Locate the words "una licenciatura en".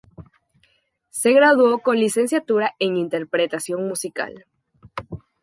1.93-2.97